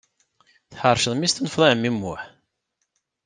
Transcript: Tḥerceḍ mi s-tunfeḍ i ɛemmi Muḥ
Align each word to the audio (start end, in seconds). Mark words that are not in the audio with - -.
Tḥerceḍ 0.71 1.13
mi 1.15 1.27
s-tunfeḍ 1.31 1.61
i 1.63 1.67
ɛemmi 1.71 1.91
Muḥ 1.91 2.21